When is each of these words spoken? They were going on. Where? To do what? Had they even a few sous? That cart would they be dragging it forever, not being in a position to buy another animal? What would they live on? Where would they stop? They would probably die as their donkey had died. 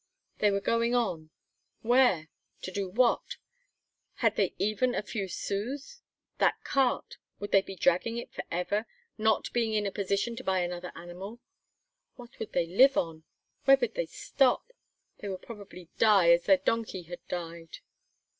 They 0.39 0.49
were 0.49 0.61
going 0.61 0.95
on. 0.95 1.29
Where? 1.83 2.29
To 2.63 2.71
do 2.71 2.89
what? 2.89 3.37
Had 4.15 4.35
they 4.35 4.55
even 4.57 4.95
a 4.95 5.03
few 5.03 5.27
sous? 5.27 6.01
That 6.39 6.63
cart 6.63 7.17
would 7.39 7.51
they 7.51 7.61
be 7.61 7.75
dragging 7.75 8.17
it 8.17 8.33
forever, 8.33 8.87
not 9.19 9.53
being 9.53 9.73
in 9.75 9.85
a 9.85 9.91
position 9.91 10.35
to 10.37 10.43
buy 10.43 10.61
another 10.61 10.91
animal? 10.95 11.39
What 12.15 12.39
would 12.39 12.51
they 12.53 12.65
live 12.65 12.97
on? 12.97 13.25
Where 13.65 13.77
would 13.77 13.93
they 13.93 14.07
stop? 14.07 14.71
They 15.19 15.29
would 15.29 15.43
probably 15.43 15.91
die 15.99 16.31
as 16.31 16.45
their 16.45 16.57
donkey 16.57 17.03
had 17.03 17.19
died. 17.27 17.77